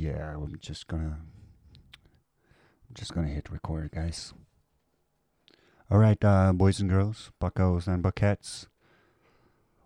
[0.00, 4.32] yeah, I'm just gonna I'm just gonna hit record, guys.
[5.90, 8.66] All right, uh, boys and girls, buckos and buckettes,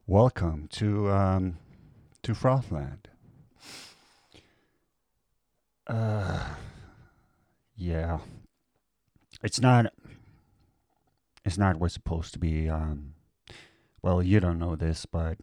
[0.07, 1.59] welcome to um,
[2.23, 3.07] to Frothland.
[5.89, 6.51] Uh,
[7.75, 8.19] yeah,
[9.43, 9.93] it's not.
[11.45, 12.69] It's not what's supposed to be.
[12.69, 13.15] Um,
[14.01, 15.39] well, you don't know this, but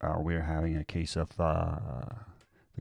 [0.00, 1.78] uh, we're having a case of uh,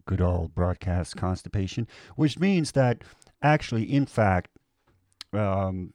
[0.06, 3.04] good old broadcast constipation, which means that
[3.42, 4.50] actually, in fact,
[5.34, 5.94] um,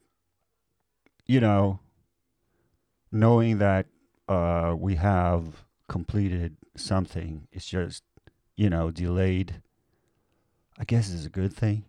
[1.27, 1.81] you know,
[3.13, 3.87] knowing that
[4.29, 8.03] uh, we have completed something, it's just,
[8.57, 9.63] you know, delayed.
[10.79, 11.85] I guess is a good thing.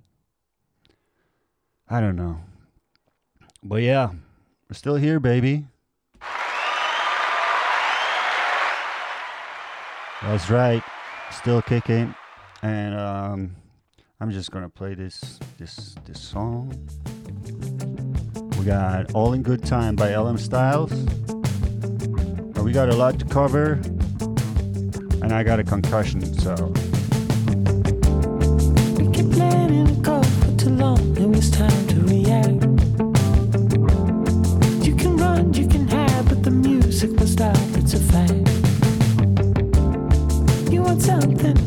[1.90, 2.40] I don't know.
[3.64, 4.10] But yeah,
[4.70, 5.66] we're still here, baby.
[10.22, 10.84] That's right.
[11.32, 12.14] Still kicking.
[12.62, 13.56] And um,
[14.20, 16.72] I'm just gonna play this this this song.
[18.60, 20.92] We got All in Good Time by LM Styles.
[20.92, 23.80] And we got a lot to cover.
[25.24, 26.54] And I got a concussion, so
[28.98, 31.00] We kept letting it go for too long.
[31.52, 32.64] Time to react.
[34.86, 37.58] You can run, you can hide, but the music will stop.
[37.74, 38.48] It's a fact.
[40.72, 41.61] You want something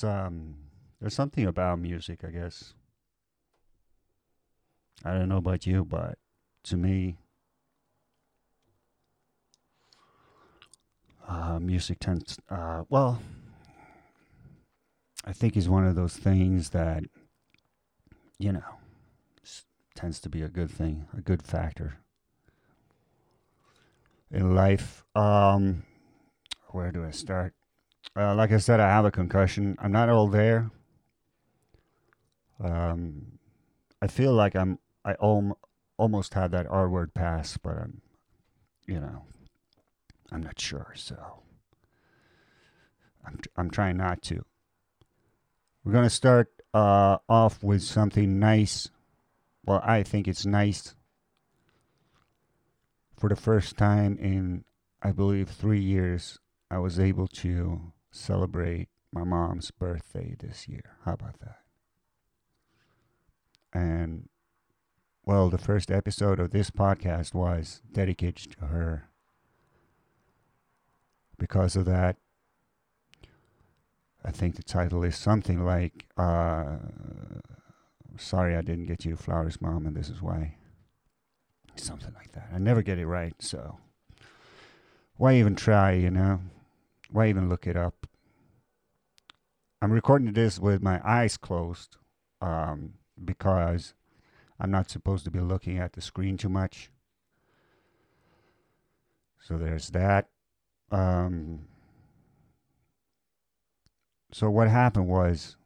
[0.00, 0.56] there's um
[1.00, 2.74] there's something about music, I guess.
[5.04, 6.18] I don't know about you, but
[6.64, 7.18] to me,
[11.28, 12.38] uh, music tends.
[12.48, 13.20] Uh, well,
[15.24, 17.04] I think is one of those things that
[18.38, 18.78] you know
[19.94, 21.98] tends to be a good thing, a good factor.
[24.30, 25.04] in life.
[25.14, 25.84] Um,
[26.70, 27.54] where do I start?
[28.16, 29.76] Uh, like I said, I have a concussion.
[29.80, 30.70] I'm not all there.
[32.62, 33.38] Um,
[34.00, 34.78] I feel like I'm.
[35.04, 35.54] I om-
[35.96, 38.00] almost had that R word pass, but I'm,
[38.86, 39.24] you know,
[40.32, 40.92] I'm not sure.
[40.94, 41.42] So
[43.26, 44.44] I'm I'm trying not to.
[45.84, 48.88] We're gonna start uh, off with something nice.
[49.66, 50.94] Well, I think it's nice.
[53.18, 54.64] For the first time in,
[55.02, 56.38] I believe, three years,
[56.70, 60.96] I was able to celebrate my mom's birthday this year.
[61.04, 61.58] How about that?
[63.72, 64.28] And,
[65.24, 69.08] well, the first episode of this podcast was dedicated to her.
[71.38, 72.16] Because of that,
[74.24, 76.76] I think the title is something like, uh,
[78.16, 80.54] Sorry I didn't get you flowers, Mom, and this is why.
[81.74, 82.50] Something like that.
[82.54, 83.78] I never get it right, so
[85.16, 86.40] why even try, you know?
[87.14, 88.08] Why even look it up?
[89.80, 91.96] I'm recording this with my eyes closed
[92.40, 92.94] um,
[93.24, 93.94] because
[94.58, 96.90] I'm not supposed to be looking at the screen too much.
[99.40, 100.26] So there's that.
[100.90, 101.68] Um,
[104.32, 105.56] so what happened was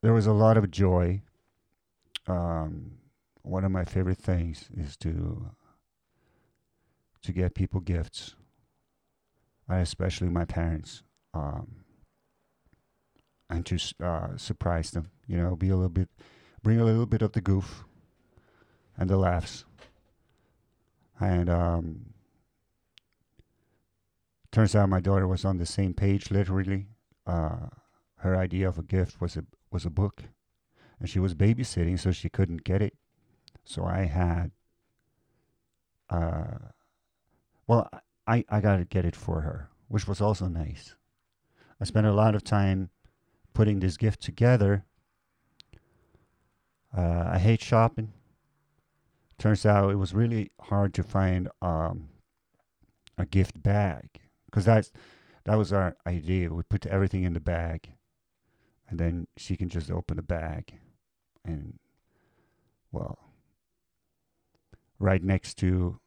[0.00, 1.20] there was a lot of joy.
[2.26, 2.92] Um,
[3.42, 5.50] one of my favorite things is to
[7.22, 8.34] to get people gifts,
[9.68, 11.02] and especially my parents,
[11.34, 11.84] um,
[13.48, 15.10] and to uh, surprise them.
[15.26, 16.08] You know, be a little bit,
[16.62, 17.84] bring a little bit of the goof
[18.96, 19.64] and the laughs,
[21.18, 22.14] and um,
[24.52, 26.86] turns out my daughter was on the same page, literally.
[27.26, 27.68] Uh,
[28.16, 30.24] her idea of a gift was a was a book,
[30.98, 32.96] and she was babysitting, so she couldn't get it.
[33.64, 34.50] So I had,
[36.08, 36.58] uh,
[37.70, 37.88] well,
[38.26, 40.96] I I got to get it for her, which was also nice.
[41.80, 42.90] I spent a lot of time
[43.54, 44.84] putting this gift together.
[46.92, 48.12] Uh, I hate shopping.
[49.38, 52.08] Turns out it was really hard to find um,
[53.16, 54.08] a gift bag
[54.46, 54.90] because that's
[55.44, 56.52] that was our idea.
[56.52, 57.92] We put everything in the bag,
[58.88, 60.72] and then she can just open the bag,
[61.44, 61.78] and
[62.90, 63.30] well,
[64.98, 66.00] right next to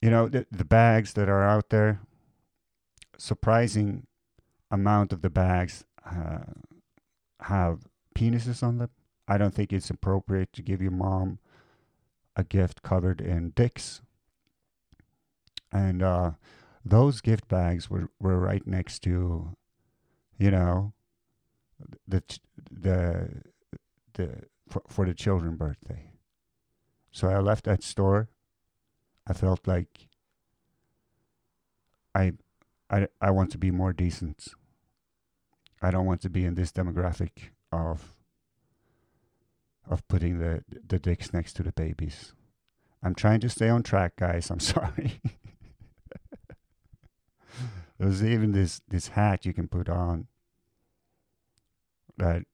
[0.00, 2.00] you know the the bags that are out there.
[3.16, 4.06] Surprising
[4.70, 6.38] amount of the bags uh,
[7.40, 7.80] have
[8.14, 8.90] penises on them.
[9.26, 11.38] I don't think it's appropriate to give your mom
[12.36, 14.00] a gift covered in dicks.
[15.72, 16.32] And uh,
[16.84, 19.56] those gift bags were, were right next to,
[20.38, 20.92] you know,
[22.06, 22.22] the
[22.70, 23.42] the
[24.14, 26.12] the for, for the children birthday.
[27.10, 28.28] So I left that store.
[29.28, 30.08] I felt like
[32.14, 32.32] I
[32.90, 34.48] I I want to be more decent.
[35.82, 38.14] I don't want to be in this demographic of
[39.88, 42.32] of putting the the dicks next to the babies.
[43.02, 44.50] I'm trying to stay on track, guys.
[44.50, 45.20] I'm sorry.
[47.98, 50.26] There's even this this hat you can put on
[52.16, 52.44] that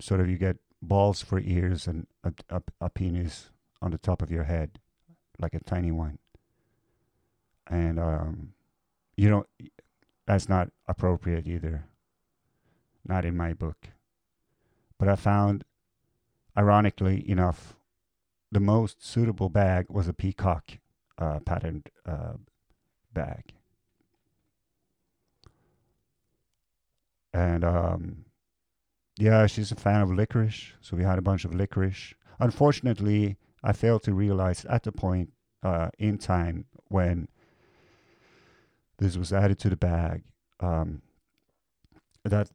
[0.00, 3.50] sort of you get balls for ears and a, a, a penis
[3.80, 4.78] on the top of your head,
[5.38, 6.18] like a tiny one.
[7.68, 8.52] And um,
[9.16, 9.46] you know,
[10.26, 11.84] that's not appropriate either.
[13.06, 13.88] Not in my book.
[14.98, 15.64] But I found,
[16.56, 17.74] ironically enough,
[18.50, 20.78] the most suitable bag was a peacock
[21.18, 22.34] uh, patterned uh,
[23.12, 23.54] bag.
[27.34, 28.24] And um,
[29.18, 32.14] yeah, she's a fan of licorice, so we had a bunch of licorice.
[32.38, 35.30] Unfortunately, I failed to realize at the point
[35.62, 37.28] uh, in time when
[39.02, 40.22] this was added to the bag
[40.60, 41.02] um,
[42.24, 42.48] that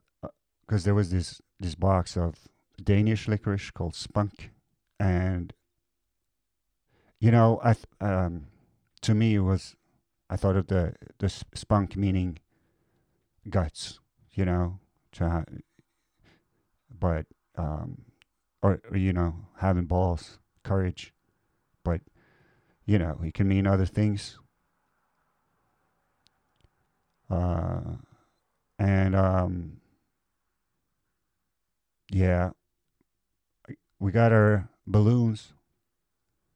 [0.66, 2.36] because there was this this box of
[2.82, 4.51] Danish licorice called Spunk,
[5.00, 5.54] and
[7.20, 8.48] you know, I th- um,
[9.01, 9.75] to me it was
[10.30, 12.39] I thought of the the spunk meaning
[13.50, 14.00] guts,
[14.34, 14.80] you know,
[15.13, 15.44] to ha-
[16.98, 17.25] but
[17.58, 18.06] um,
[18.62, 21.13] or, or you know having balls, courage,
[21.84, 22.00] but
[22.86, 24.39] you know it can mean other things.
[27.30, 27.82] Uh,
[28.80, 29.78] and um,
[32.10, 32.52] yeah,
[34.00, 35.54] we got our balloons,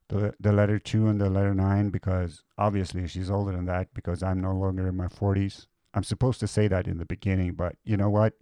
[0.08, 3.92] the the letter two and the letter nine, because obviously she's older than that.
[3.94, 5.66] Because I'm no longer in my forties.
[5.94, 8.34] I'm supposed to say that in the beginning, but you know what?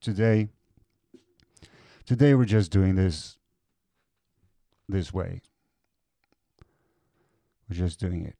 [0.00, 0.48] Today,
[2.06, 3.38] today we're just doing this
[4.88, 5.42] this way.
[7.68, 8.39] We're just doing it.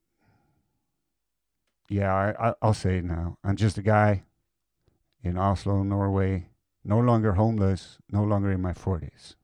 [1.91, 3.37] Yeah, I, I'll say it now.
[3.43, 4.23] I'm just a guy
[5.25, 6.47] in Oslo, Norway,
[6.85, 9.35] no longer homeless, no longer in my 40s.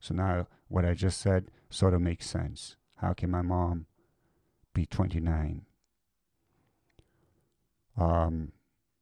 [0.00, 2.76] So now what I just said sort of makes sense.
[2.96, 3.84] How can my mom
[4.72, 5.66] be 29?
[7.98, 8.52] Um,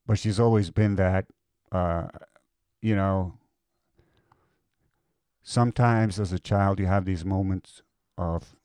[0.05, 1.27] but she's always been that,
[1.71, 2.09] uh,
[2.81, 3.39] you know.
[5.45, 7.83] Sometimes as a child, you have these moments
[8.19, 8.57] of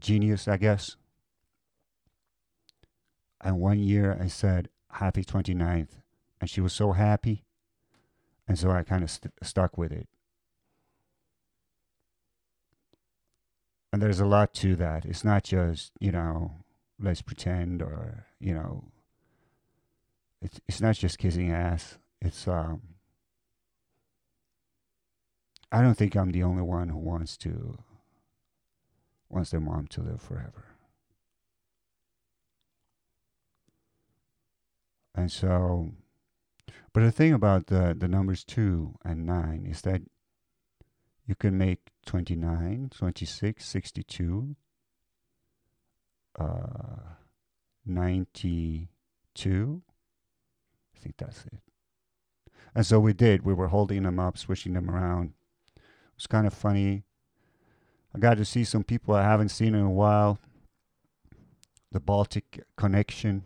[0.00, 0.96] genius, I guess.
[3.40, 5.90] And one year I said, Happy 29th.
[6.40, 7.44] And she was so happy.
[8.46, 10.08] And so I kind of st- stuck with it.
[13.92, 15.04] And there's a lot to that.
[15.04, 16.52] It's not just, you know,
[17.00, 18.84] let's pretend or, you know,
[20.40, 21.98] it's, it's not just kissing ass.
[22.20, 22.82] It's, um,
[25.70, 27.78] I don't think I'm the only one who wants to,
[29.28, 30.67] wants their mom to live forever.
[35.18, 35.90] And so,
[36.92, 40.02] but the thing about the, the numbers 2 and 9 is that
[41.26, 44.56] you can make 29, 26, 62,
[46.38, 46.46] uh,
[47.84, 49.82] 92.
[50.94, 51.58] I think that's it.
[52.76, 53.44] And so we did.
[53.44, 55.32] We were holding them up, switching them around.
[55.74, 55.82] It
[56.14, 57.02] was kind of funny.
[58.14, 60.38] I got to see some people I haven't seen in a while.
[61.90, 63.42] The Baltic connection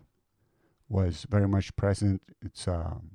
[0.92, 2.20] was very much present.
[2.42, 3.10] It's um,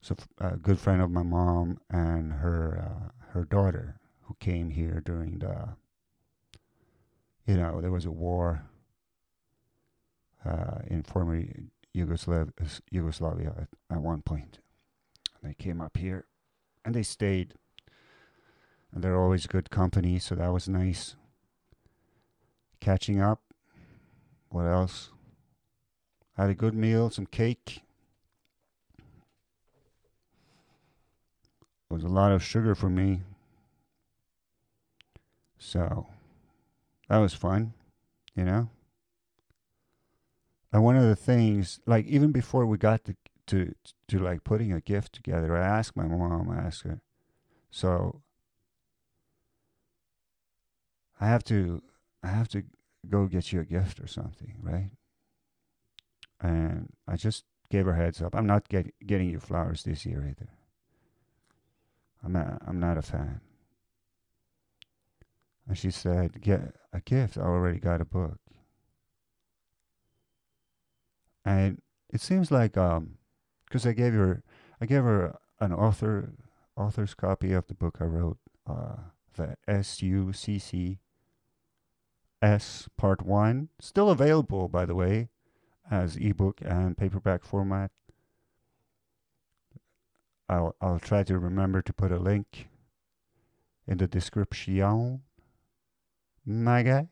[0.00, 4.70] it's a, a good friend of my mom and her uh, her daughter who came
[4.70, 5.68] here during the
[7.46, 8.64] you know there was a war
[10.44, 11.44] uh, in former
[11.94, 12.50] Yugoslav
[12.90, 14.58] Yugoslavia at, at one point.
[15.42, 16.26] They came up here
[16.84, 17.54] and they stayed.
[18.92, 21.16] And they're always good company, so that was nice.
[22.80, 23.42] Catching up.
[24.48, 25.10] What else?
[26.36, 27.82] Had a good meal, some cake.
[31.90, 33.22] It was a lot of sugar for me.
[35.58, 36.06] So
[37.08, 37.72] that was fun,
[38.34, 38.68] you know?
[40.72, 43.16] And one of the things, like even before we got to
[43.46, 43.74] to
[44.08, 47.00] to like putting a gift together, I asked my mom, I asked her,
[47.70, 48.20] so
[51.20, 51.82] I have to
[52.22, 52.64] I have to
[53.08, 54.90] go get you a gift or something, right?
[56.40, 58.34] And I just gave her heads up.
[58.34, 60.50] I'm not get, getting you flowers this year either.
[62.24, 63.40] I'm not, I'm not a fan.
[65.68, 67.36] And she said, "Get a gift.
[67.36, 68.38] I already got a book."
[71.44, 73.18] And it seems like um,
[73.64, 74.42] because I gave her,
[74.80, 76.34] I gave her an author
[76.76, 78.96] author's copy of the book I wrote, uh,
[79.34, 80.98] the S U C C
[82.42, 85.30] S Part One, still available by the way,
[85.90, 87.90] as ebook and paperback format.
[90.48, 92.68] I'll I'll try to remember to put a link
[93.86, 95.22] in the description,
[96.44, 97.08] my guy.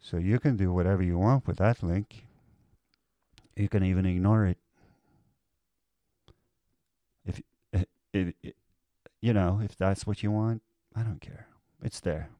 [0.00, 2.26] So you can do whatever you want with that link.
[3.56, 4.58] You can even ignore it.
[7.24, 7.40] If
[7.72, 8.54] if, if, if
[9.20, 10.62] you know if that's what you want,
[10.94, 11.46] I don't care.
[11.82, 12.30] It's there.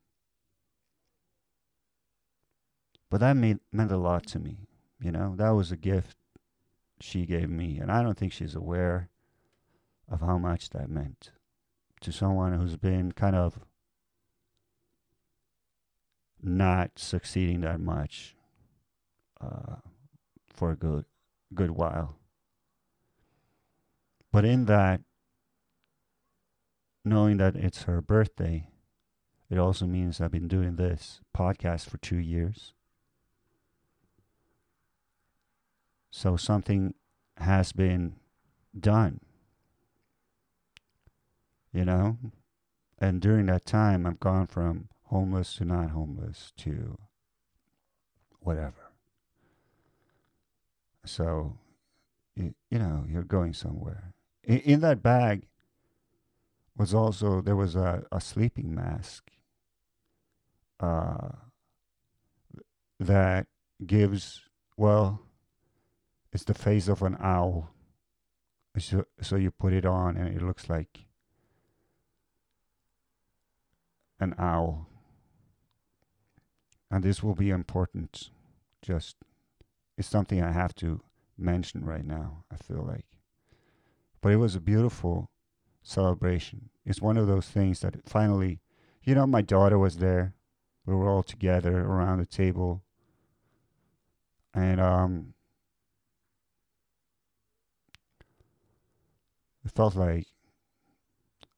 [3.14, 4.66] But that made, meant a lot to me.
[5.00, 6.16] You know, that was a gift
[6.98, 7.78] she gave me.
[7.78, 9.08] And I don't think she's aware
[10.10, 11.30] of how much that meant
[12.00, 13.60] to someone who's been kind of
[16.42, 18.34] not succeeding that much
[19.40, 19.76] uh,
[20.48, 21.04] for a good
[21.54, 22.16] good while.
[24.32, 25.02] But in that,
[27.04, 28.70] knowing that it's her birthday,
[29.48, 32.73] it also means I've been doing this podcast for two years.
[36.16, 36.94] So something
[37.38, 38.14] has been
[38.78, 39.18] done.
[41.72, 42.18] You know?
[43.00, 46.96] And during that time, I've gone from homeless to not homeless to
[48.38, 48.92] whatever.
[51.04, 51.58] So,
[52.36, 54.12] you, you know, you're going somewhere.
[54.44, 55.48] In, in that bag
[56.76, 59.32] was also, there was a, a sleeping mask
[60.78, 61.30] uh,
[63.00, 63.48] that
[63.84, 64.42] gives,
[64.76, 65.20] well,
[66.34, 67.70] it's the face of an owl.
[68.76, 71.06] So, so you put it on and it looks like
[74.18, 74.88] an owl.
[76.90, 78.30] And this will be important.
[78.82, 79.16] Just,
[79.96, 81.00] it's something I have to
[81.38, 83.06] mention right now, I feel like.
[84.20, 85.30] But it was a beautiful
[85.84, 86.70] celebration.
[86.84, 88.58] It's one of those things that finally,
[89.04, 90.34] you know, my daughter was there.
[90.84, 92.82] We were all together around the table.
[94.52, 95.33] And um,
[99.64, 100.26] it felt like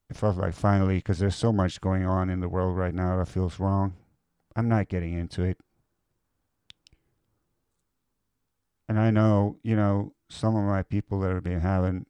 [0.09, 3.19] it felt like finally because there's so much going on in the world right now
[3.19, 3.95] that feels wrong.
[4.55, 5.59] I'm not getting into it.
[8.89, 12.07] And I know, you know, some of my people that have been having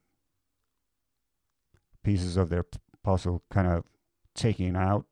[2.02, 2.64] pieces of their
[3.02, 3.84] puzzle kind of
[4.34, 5.06] taken out.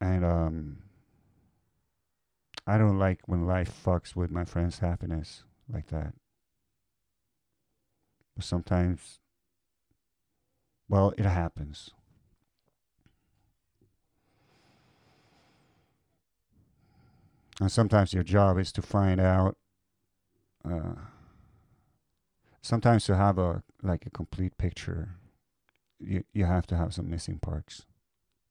[0.00, 0.81] And um
[2.66, 6.14] I don't like when life fucks with my friend's happiness like that.
[8.36, 9.18] But sometimes
[10.92, 11.90] well, it happens.
[17.60, 19.56] And sometimes your job is to find out.
[20.62, 20.96] Uh,
[22.60, 25.16] sometimes to have a like a complete picture,
[25.98, 27.86] you you have to have some missing parts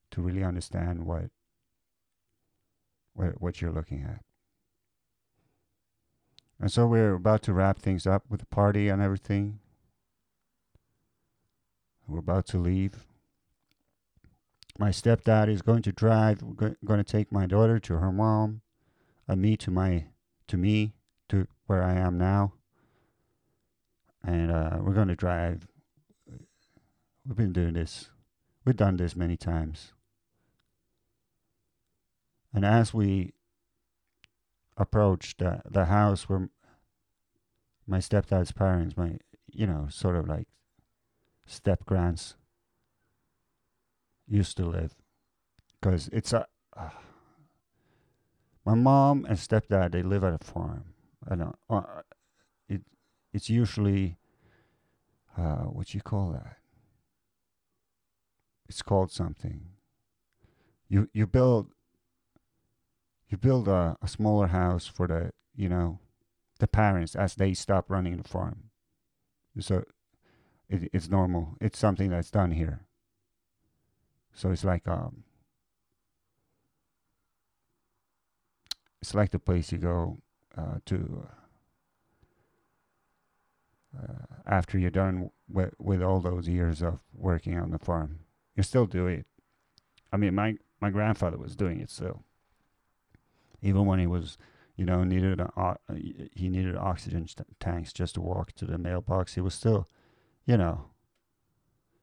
[0.10, 1.30] to really understand what
[3.14, 4.22] what you're looking at.
[6.60, 9.60] And so we're about to wrap things up with the party and everything.
[12.08, 13.06] We're about to leave.
[14.78, 16.42] My stepdad is going to drive.
[16.44, 18.62] We're go- going to take my daughter to her mom,
[19.28, 20.06] and me to my
[20.48, 20.94] to me
[21.30, 22.54] to where I am now.
[24.24, 25.68] And uh, we're going to drive.
[27.26, 28.10] We've been doing this.
[28.66, 29.94] We've done this many times.
[32.54, 33.34] And as we
[34.78, 36.50] approached the, the house where
[37.88, 40.48] my stepdad's parents, my you know, sort of like
[41.46, 42.36] step grands
[44.28, 44.96] used to live,
[45.80, 46.46] because it's a.
[46.76, 46.90] Uh,
[48.66, 50.94] my mom and stepdad they live at a farm.
[51.28, 51.56] Don't.
[51.70, 51.82] Uh,
[52.70, 52.82] it
[53.34, 54.18] it's usually
[55.38, 56.58] uh, what you call that.
[58.70, 59.62] It's called something.
[60.88, 61.72] You you build.
[63.32, 66.00] You build a, a smaller house for the you know,
[66.60, 68.70] the parents as they stop running the farm.
[69.60, 69.84] So,
[70.70, 71.56] it, it's normal.
[71.60, 72.82] It's something that's done here.
[74.34, 75.24] So it's like um.
[79.02, 80.20] It's like the place you go
[80.58, 81.28] uh, to
[83.98, 88.20] uh, after you're done with with all those years of working on the farm.
[88.56, 89.26] You still do it.
[90.12, 92.26] I mean, my my grandfather was doing it still.
[93.62, 94.38] Even when he was,
[94.76, 95.42] you know, needed
[96.34, 97.28] he needed oxygen
[97.60, 99.36] tanks just to walk to the mailbox.
[99.36, 99.88] He was still,
[100.46, 100.86] you know,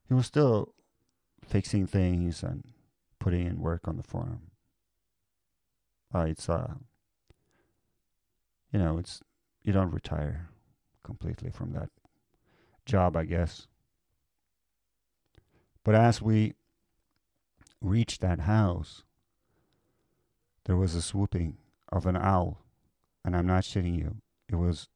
[0.09, 0.75] he was still
[1.45, 2.65] fixing things and
[3.19, 4.51] putting in work on the farm.
[6.15, 6.75] Uh, it's uh,
[8.73, 9.21] you know, it's
[9.63, 10.49] you don't retire
[11.03, 11.91] completely from that
[12.87, 13.67] job, I guess.
[15.85, 16.55] But as we
[17.81, 19.05] reached that house,
[20.69, 21.57] there was a swooping
[21.91, 22.59] of an owl,
[23.25, 24.17] and I'm not shitting you.
[24.51, 24.89] It was.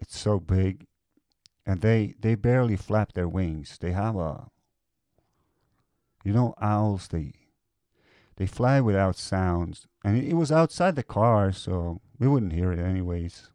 [0.00, 0.86] It's so big,
[1.64, 3.78] and they they barely flap their wings.
[3.80, 4.48] They have a.
[6.24, 7.34] You know, owls they.
[8.34, 12.78] They fly without sounds, and it, was outside the car, so we wouldn't hear it
[12.80, 13.50] anyways.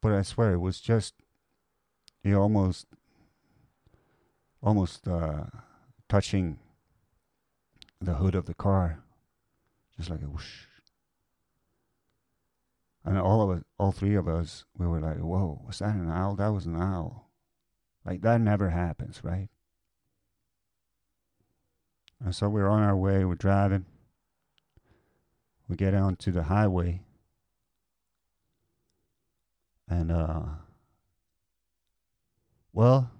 [0.00, 1.12] But I swear it was just.
[2.24, 2.86] It almost.
[4.62, 5.44] Almost uh,
[6.08, 6.58] touching
[8.00, 9.02] the hood of the car,
[9.96, 10.66] just like a whoosh.
[13.04, 16.10] And all of us, all three of us, we were like, "Whoa, was that an
[16.10, 16.36] owl?
[16.36, 17.30] That was an owl."
[18.04, 19.48] Like that never happens, right?
[22.22, 23.24] And so we're on our way.
[23.24, 23.86] We're driving.
[25.68, 27.02] We get onto the highway,
[29.88, 30.42] and uh,
[32.72, 33.10] well,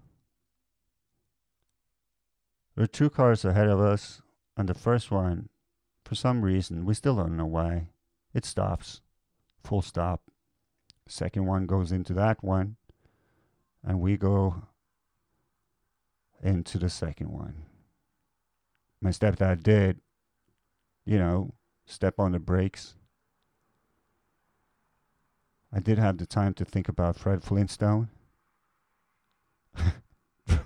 [2.75, 4.21] there are two cars ahead of us
[4.61, 5.49] and the first one,
[6.05, 7.89] for some reason, we still don't know why,
[8.35, 9.01] it stops.
[9.65, 10.21] Full stop.
[11.09, 12.77] Second one goes into that one,
[13.83, 14.63] and we go
[16.43, 17.55] into the second one.
[19.01, 19.99] My stepdad did,
[21.07, 21.55] you know,
[21.87, 22.97] step on the brakes.
[25.73, 28.11] I did have the time to think about Fred Flintstone.
[30.47, 30.63] and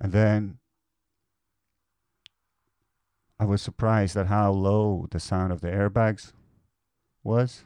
[0.00, 0.59] then
[3.40, 6.34] I was surprised at how low the sound of the airbags
[7.24, 7.64] was.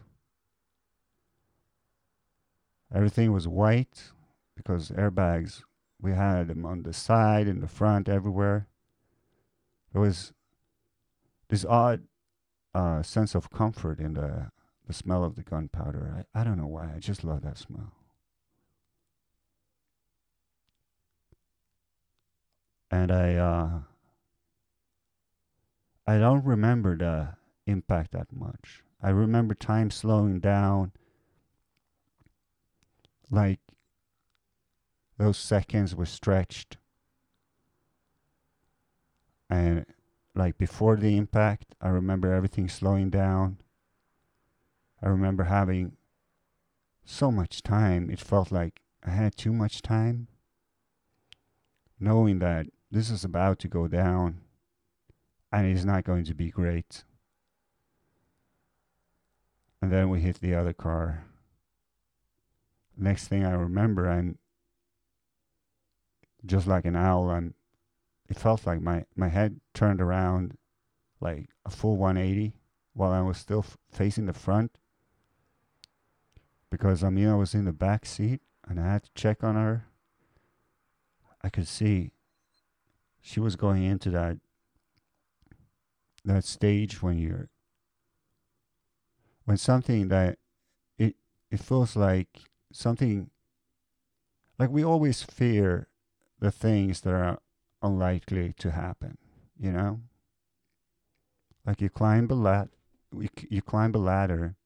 [2.94, 4.12] Everything was white
[4.54, 5.64] because airbags,
[6.00, 8.68] we had them on the side, in the front, everywhere.
[9.92, 10.32] There was
[11.48, 12.02] this odd
[12.72, 14.52] uh, sense of comfort in the
[14.87, 16.24] the smell of the gunpowder.
[16.34, 16.92] I, I don't know why.
[16.94, 17.90] I just love that smell.
[22.90, 23.78] And I uh,
[26.07, 27.29] I don't remember the
[27.67, 28.83] impact that much.
[29.03, 30.93] I remember time slowing down,
[33.31, 33.61] like
[35.17, 36.77] those seconds were stretched,
[39.49, 39.87] and
[40.35, 43.59] like before the impact, I remember everything slowing down.
[45.03, 45.97] I remember having
[47.05, 48.11] so much time.
[48.11, 50.29] It felt like I had too much time.
[52.01, 54.40] Knowing that this is about to go down
[55.55, 57.05] and it's not going to be great.
[59.81, 61.27] And then we hit the other car.
[62.97, 64.38] Next thing I remember, I'm
[66.45, 67.31] just like an owl.
[67.31, 67.55] I'm.
[68.29, 70.57] It felt like my my head turned around,
[71.21, 72.55] like a full 180,
[72.95, 74.73] while I was still f- facing the front.
[76.69, 79.85] Because Amina was in the back seat, and I had to check on her.
[81.43, 82.11] I could see
[83.21, 84.38] she was going into that
[86.24, 87.48] that stage when you're
[89.44, 90.38] when something that
[90.98, 91.16] it
[91.50, 92.28] it feels like
[92.72, 93.30] something
[94.58, 95.88] like we always fear
[96.38, 97.38] the things that are
[97.82, 99.18] unlikely to happen
[99.58, 100.00] you know?
[101.64, 102.68] Like you climb a lat
[103.16, 104.56] you, you climb a ladder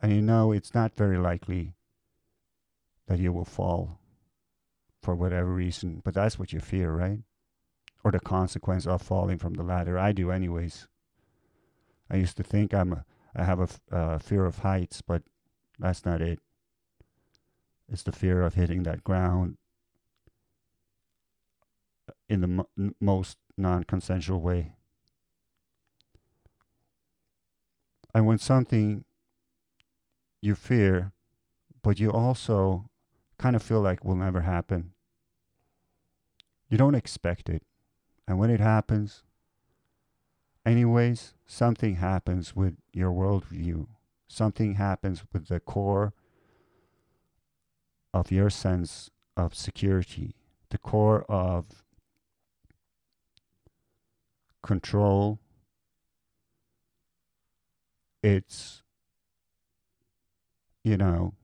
[0.00, 1.74] and you know it's not very likely
[3.06, 3.98] that you will fall
[5.02, 7.20] for whatever reason but that's what you fear right
[8.02, 9.98] or the consequence of falling from the ladder.
[9.98, 10.88] I do, anyways.
[12.10, 13.04] I used to think I'm a,
[13.36, 15.22] I have a f- uh, fear of heights, but
[15.78, 16.40] that's not it.
[17.88, 19.56] It's the fear of hitting that ground
[22.28, 24.74] in the most non-consensual way.
[28.14, 29.04] And when something
[30.40, 31.12] you fear,
[31.82, 32.88] but you also
[33.38, 34.92] kind of feel like will never happen,
[36.68, 37.62] you don't expect it.
[38.30, 39.24] And when it happens,
[40.64, 43.88] anyways, something happens with your worldview.
[44.28, 46.12] Something happens with the core
[48.14, 50.36] of your sense of security,
[50.68, 51.82] the core of
[54.62, 55.40] control.
[58.22, 58.84] It's,
[60.84, 61.34] you know,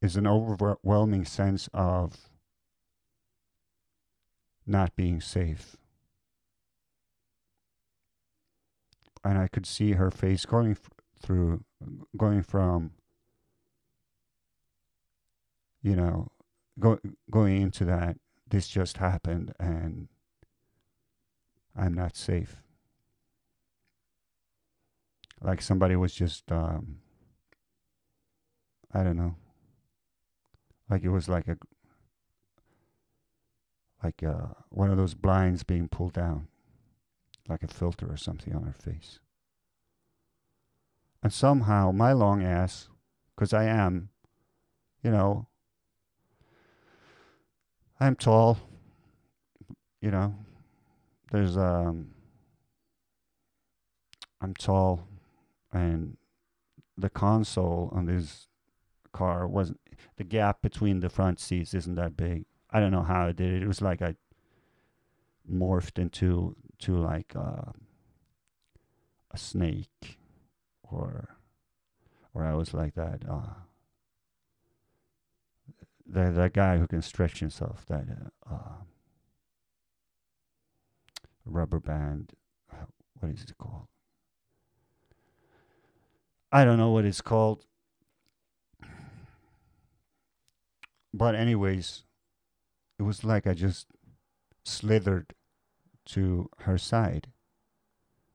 [0.00, 2.27] is an overwhelming sense of
[4.68, 5.76] not being safe.
[9.24, 10.76] And I could see her face going
[11.20, 11.64] through,
[12.16, 12.92] going from,
[15.82, 16.28] you know,
[16.78, 16.98] go,
[17.30, 18.16] going into that,
[18.48, 20.08] this just happened and
[21.74, 22.62] I'm not safe.
[25.40, 26.98] Like somebody was just, um,
[28.92, 29.36] I don't know,
[30.90, 31.56] like it was like a
[34.02, 36.48] like uh, one of those blinds being pulled down,
[37.48, 39.18] like a filter or something on her face.
[41.22, 42.88] And somehow my long ass,
[43.34, 44.10] because I am,
[45.02, 45.48] you know,
[47.98, 48.58] I'm tall,
[50.00, 50.34] you know,
[51.32, 52.12] there's, um,
[54.40, 55.08] I'm tall,
[55.72, 56.16] and
[56.96, 58.46] the console on this
[59.12, 59.80] car wasn't,
[60.16, 62.44] the gap between the front seats isn't that big.
[62.70, 63.62] I don't know how I did it.
[63.62, 64.14] It was like I
[65.50, 67.72] morphed into to like uh,
[69.30, 70.18] a snake,
[70.82, 71.36] or
[72.34, 73.54] or I was like that uh,
[76.06, 77.86] that that guy who can stretch himself.
[77.86, 78.04] That
[78.48, 78.72] uh, uh,
[81.44, 82.32] rubber band.
[83.20, 83.88] What is it called?
[86.52, 87.64] I don't know what it's called.
[91.12, 92.04] But anyways,
[92.98, 93.86] it was like I just
[94.64, 95.34] slithered
[96.06, 97.28] to her side.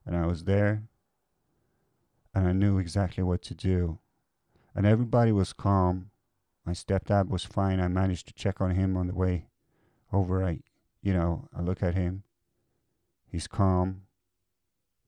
[0.06, 0.84] And I was there
[2.34, 3.99] and I knew exactly what to do.
[4.76, 6.10] And everybody was calm.
[6.65, 7.80] My stepdad was fine.
[7.80, 9.47] I managed to check on him on the way
[10.12, 10.43] over.
[10.43, 10.60] I,
[11.02, 12.23] you know, I look at him.
[13.26, 14.04] He's calm.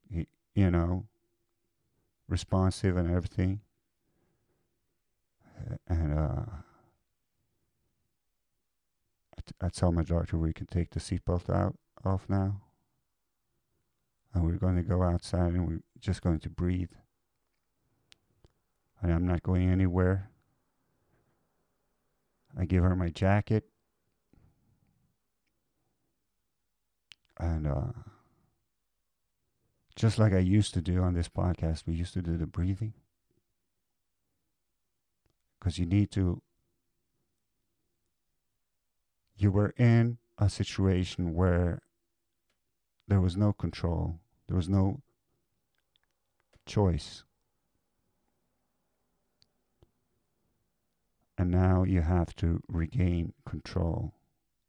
[0.09, 1.05] He, you know,
[2.27, 3.61] responsive and everything.
[5.87, 6.45] And uh,
[9.61, 12.61] I, tell my doctor we can take the seatbelt out off now.
[14.33, 16.91] And we're going to go outside and we're just going to breathe.
[19.01, 20.29] And I'm not going anywhere.
[22.57, 23.65] I give her my jacket.
[27.39, 27.91] And uh,
[29.95, 32.93] just like I used to do on this podcast, we used to do the breathing.
[35.59, 36.41] Because you need to,
[39.37, 41.81] you were in a situation where
[43.07, 45.01] there was no control, there was no
[46.65, 47.23] choice.
[51.37, 54.13] And now you have to regain control.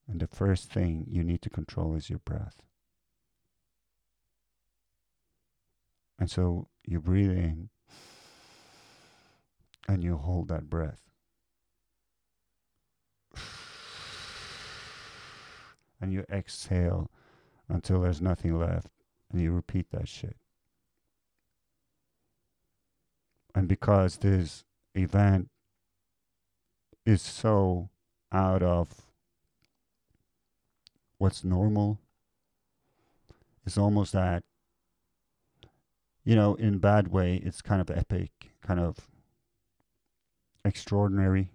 [0.08, 2.62] And the first thing you need to control is your breath.
[6.18, 7.68] And so you breathe in
[9.88, 11.05] and you hold that breath.
[16.00, 17.10] And you exhale
[17.68, 18.88] until there's nothing left.
[19.30, 20.36] And you repeat that shit.
[23.54, 25.48] And because this event
[27.04, 27.88] is so
[28.30, 28.88] out of
[31.18, 31.98] what's normal,
[33.64, 34.44] it's almost that
[36.26, 39.08] you know, in bad way, it's kind of epic, kind of
[40.64, 41.50] extraordinary,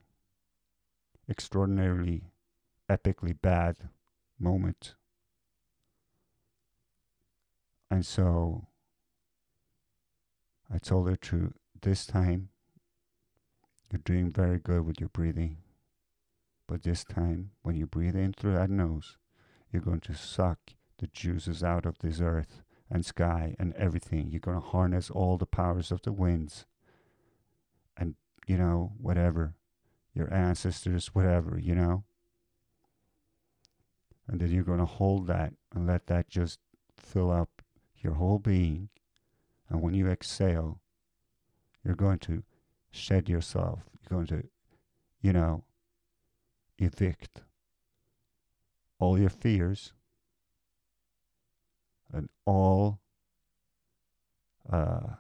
[1.30, 2.24] extraordinarily,
[2.90, 3.76] epically bad
[4.42, 4.96] moment.
[7.90, 8.68] And so
[10.74, 12.50] I told her to this time,
[13.92, 15.58] you're doing very good with your breathing.
[16.68, 19.18] But this time, when you breathe in through that nose,
[19.72, 20.60] you're going to suck
[21.00, 24.30] the juices out of this earth and sky and everything.
[24.32, 26.66] You're going to harness all the powers of the winds
[27.98, 28.16] and,
[28.48, 29.56] you know, whatever,
[30.14, 32.06] your ancestors, whatever, you know.
[34.32, 36.58] And then you're going to hold that and let that just
[36.96, 37.62] fill up
[37.98, 38.88] your whole being.
[39.70, 40.80] And when you exhale,
[41.84, 42.44] you're going to
[42.90, 43.82] shed yourself.
[43.94, 44.48] You're going to,
[45.22, 45.66] you know,
[46.80, 47.42] evict
[49.00, 49.92] all your fears
[52.14, 53.02] and all
[54.72, 55.16] uh,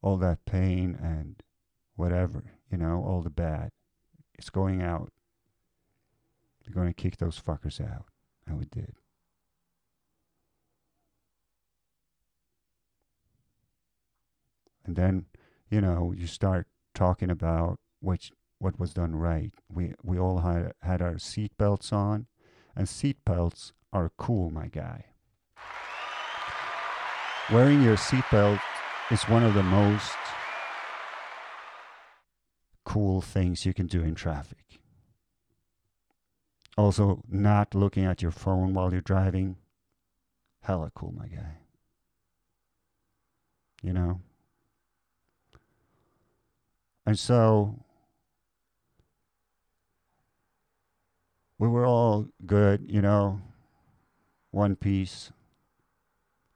[0.00, 1.42] all that pain and
[1.96, 3.70] whatever, you know, all the bad.
[4.38, 5.12] It's going out.
[6.64, 8.06] You're going to kick those fuckers out.
[8.46, 8.94] And we did.
[14.84, 15.26] And then,
[15.68, 19.52] you know, you start talking about which what was done right.
[19.68, 22.26] We we all had had our seat belts on,
[22.74, 25.06] and seat belts are cool, my guy.
[27.52, 28.60] Wearing your seatbelt
[29.10, 30.16] is one of the most
[32.84, 34.80] cool things you can do in traffic.
[36.76, 39.56] Also, not looking at your phone while you're driving.
[40.62, 41.58] Hella cool, my guy.
[43.82, 44.20] You know?
[47.06, 47.78] And so,
[51.58, 53.40] we were all good, you know,
[54.50, 55.30] one piece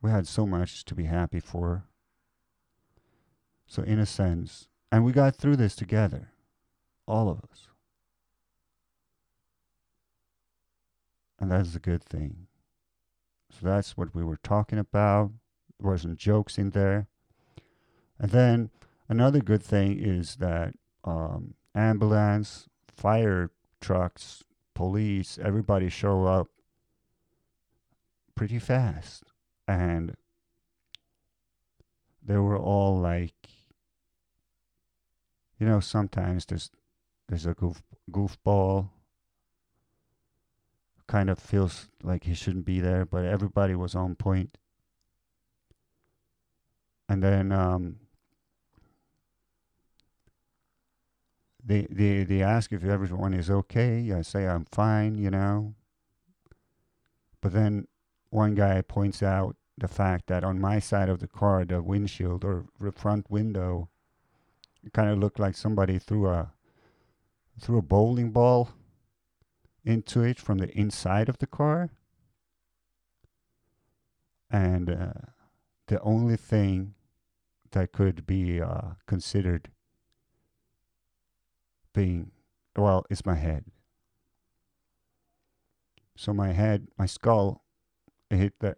[0.03, 1.85] we had so much to be happy for.
[3.67, 6.33] So, in a sense, and we got through this together,
[7.07, 7.70] all of us.
[11.41, 12.47] And that's a good thing.
[13.51, 15.33] So, that's what we were talking about.
[15.81, 17.09] There wasn't jokes in there.
[18.19, 18.71] And then
[19.09, 20.75] another good thing is that
[21.05, 23.51] um, ambulance, fire
[23.81, 26.49] trucks, police, everybody show up
[28.35, 29.25] pretty fast
[29.69, 30.17] and
[32.23, 33.35] they were all like
[35.59, 36.71] you know sometimes there's
[37.29, 38.89] there's a goof goofball
[41.11, 44.57] kind of feels like he shouldn't be there but everybody was on point.
[47.11, 47.97] and then um,
[51.63, 54.13] they they they ask if everyone is okay.
[54.13, 55.75] I say i'm fine you know.
[57.41, 57.89] But then
[58.31, 62.45] one guy points out the fact that on my side of the car, the windshield
[62.45, 63.89] or the front window,
[64.85, 66.53] it kind of looked like somebody threw a
[67.59, 68.69] threw a bowling ball
[69.85, 71.91] into it from the inside of the car.
[74.51, 75.13] And uh,
[75.87, 76.95] the only thing
[77.71, 79.71] that could be uh, considered
[81.95, 82.33] being,
[82.77, 83.65] well, is my head.
[86.17, 87.65] So my head, my skull,
[88.29, 88.77] hit the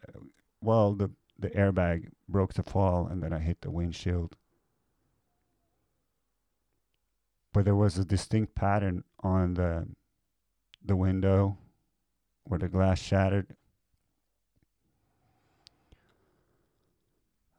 [0.61, 4.37] well, the the airbag broke the fall, and then I hit the windshield.
[7.53, 9.89] But there was a distinct pattern on the
[10.85, 11.59] the window
[12.45, 13.57] where the glass shattered.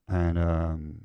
[0.08, 1.02] And um,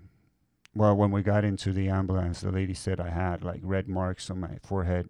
[0.75, 4.31] well, when we got into the ambulance, the lady said I had like red marks
[4.31, 5.09] on my forehead,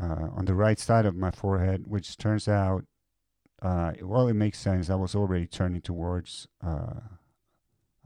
[0.00, 2.84] uh, on the right side of my forehead, which turns out
[3.62, 4.90] uh, well, it makes sense.
[4.90, 7.00] I was already turning towards uh,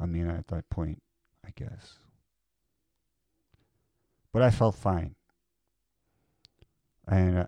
[0.01, 1.03] Amina at that point,
[1.45, 1.99] I guess.
[4.33, 5.17] But I felt fine.
[7.07, 7.47] And uh,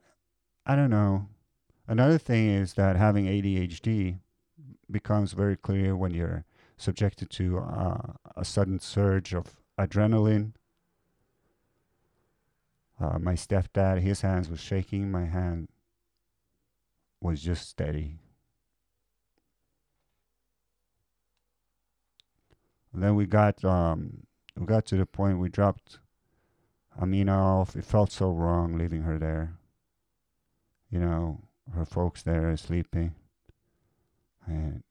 [0.67, 1.29] I don't know.
[1.87, 4.19] Another thing is that having ADHD
[4.91, 6.45] becomes very clear when you're
[6.77, 10.53] subjected to uh, a sudden surge of adrenaline.
[13.01, 15.11] Uh, my stepdad, his hands was shaking.
[15.11, 15.69] My hand
[17.21, 18.19] was just steady.
[22.93, 25.99] And then we got um, we got to the point we dropped
[27.01, 27.77] Amina off.
[27.77, 29.55] It felt so wrong leaving her there.
[30.91, 31.41] You know,
[31.75, 33.15] her folks there are sleeping,
[34.47, 34.83] and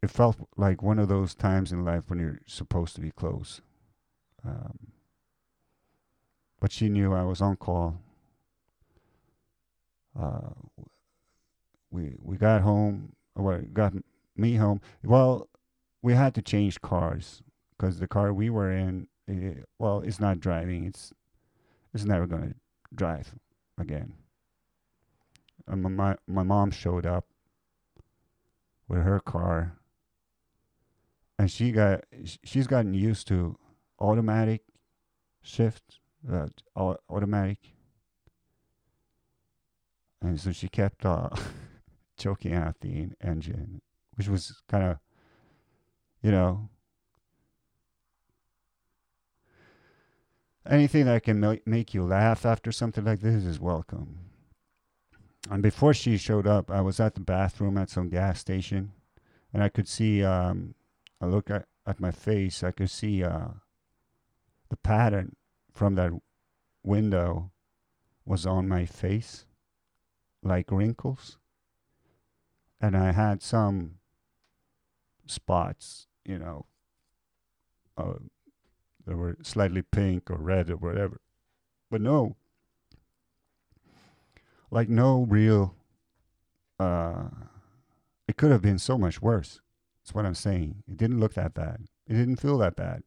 [0.00, 3.62] it felt like one of those times in life when you're supposed to be close.
[4.46, 4.92] Um,
[6.60, 8.00] but she knew I was on call.
[10.18, 10.50] Uh,
[11.90, 13.14] we we got home.
[13.34, 13.94] Well, got
[14.36, 14.80] me home.
[15.02, 15.48] Well,
[16.00, 17.42] we had to change cars
[17.76, 20.84] because the car we were in, eh, well, it's not driving.
[20.86, 21.12] It's
[21.92, 22.54] it's never gonna
[22.94, 23.34] drive
[23.78, 24.14] again.
[25.66, 27.26] And my my, my mom showed up
[28.88, 29.76] with her car,
[31.38, 32.04] and she got
[32.44, 33.56] she's gotten used to
[33.98, 34.62] automatic
[35.42, 37.58] shift, uh, automatic,
[40.20, 41.28] and so she kept uh,
[42.18, 43.80] choking out the engine,
[44.16, 44.98] which was kind of,
[46.22, 46.68] you know,
[50.68, 54.18] anything that can ma- make you laugh after something like this is welcome.
[55.50, 58.92] And before she showed up, I was at the bathroom at some gas station,
[59.52, 60.24] and I could see.
[60.24, 60.74] Um,
[61.20, 62.62] I look at, at my face.
[62.62, 63.48] I could see uh,
[64.68, 65.36] the pattern
[65.72, 66.12] from that
[66.82, 67.50] window
[68.24, 69.44] was on my face,
[70.42, 71.38] like wrinkles,
[72.80, 73.96] and I had some
[75.26, 76.66] spots, you know,
[77.96, 78.14] uh,
[79.06, 81.20] that were slightly pink or red or whatever.
[81.90, 82.36] But no,
[84.70, 85.74] like no real.
[86.78, 87.28] Uh,
[88.26, 89.60] it could have been so much worse.
[90.02, 90.82] That's what I'm saying.
[90.88, 91.86] It didn't look that bad.
[92.06, 93.02] It didn't feel that bad.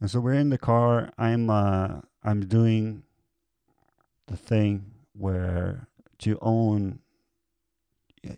[0.00, 1.10] And so we're in the car.
[1.16, 3.02] I'm uh, I'm doing
[4.26, 6.98] the thing where to own.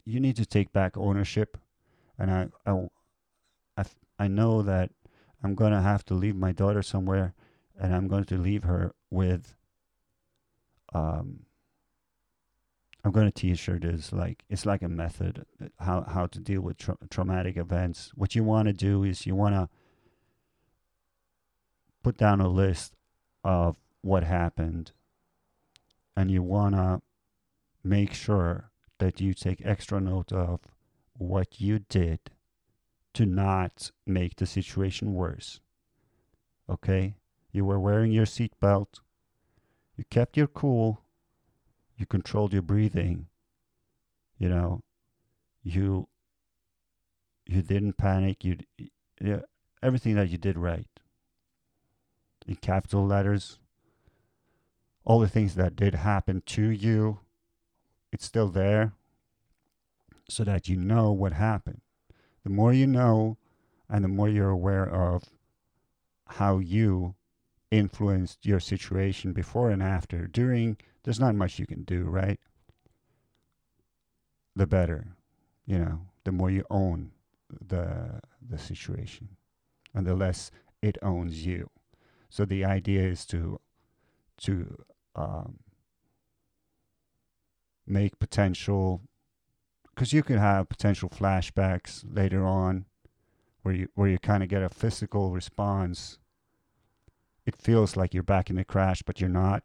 [0.04, 1.56] You need to take back ownership,
[2.18, 2.88] and I I
[3.76, 3.84] I,
[4.18, 4.90] I know that
[5.42, 7.34] I'm gonna have to leave my daughter somewhere,
[7.78, 9.54] and I'm going to leave her with.
[10.92, 11.44] Um,
[13.04, 15.46] I'm going to teach her this like it's like a method
[15.78, 18.10] how how to deal with tra- traumatic events.
[18.14, 19.68] What you want to do is you want to
[22.02, 22.96] put down a list
[23.44, 24.92] of what happened,
[26.16, 27.00] and you want to
[27.84, 30.60] make sure that you take extra note of
[31.14, 32.18] what you did
[33.18, 35.58] to not make the situation worse.
[36.70, 37.16] Okay?
[37.50, 39.00] You were wearing your seatbelt.
[39.96, 41.02] You kept your cool.
[41.96, 43.26] You controlled your breathing.
[44.38, 44.82] You know,
[45.64, 46.06] you
[47.44, 48.44] you didn't panic.
[48.44, 48.58] You
[49.20, 49.40] yeah,
[49.82, 50.86] everything that you did right.
[52.46, 53.58] In capital letters.
[55.04, 57.18] All the things that did happen to you,
[58.12, 58.92] it's still there
[60.28, 61.80] so that you know what happened
[62.48, 63.36] the more you know
[63.90, 65.24] and the more you're aware of
[66.28, 67.14] how you
[67.70, 72.40] influenced your situation before and after during there's not much you can do right?
[74.56, 75.08] The better
[75.66, 77.10] you know the more you own
[77.50, 79.28] the the situation
[79.92, 81.68] and the less it owns you.
[82.30, 83.60] So the idea is to
[84.38, 84.84] to
[85.14, 85.58] um,
[87.86, 89.02] make potential
[89.98, 92.84] because you can have potential flashbacks later on
[93.62, 96.20] where you where you kind of get a physical response.
[97.44, 99.64] It feels like you're back in the crash but you're not.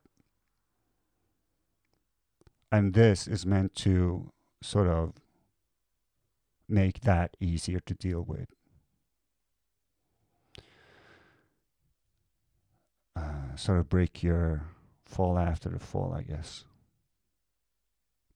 [2.72, 4.32] And this is meant to
[4.64, 5.14] sort of
[6.68, 8.48] make that easier to deal with.
[13.16, 14.64] Uh, sort of break your
[15.06, 16.66] fall after the fall i guess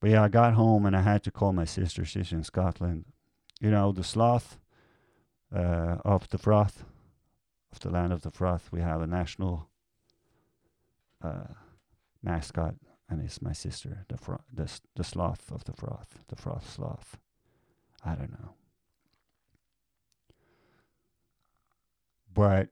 [0.00, 2.04] but yeah, I got home and I had to call my sister.
[2.04, 3.04] She's in Scotland.
[3.60, 4.58] You know, the sloth
[5.54, 6.84] uh, of the froth,
[7.72, 8.70] of the land of the froth.
[8.70, 9.68] We have a national
[11.22, 11.54] uh,
[12.22, 12.76] mascot,
[13.08, 17.18] and it's my sister, the fro- the the sloth of the froth, the froth sloth.
[18.04, 18.54] I don't know.
[22.32, 22.68] But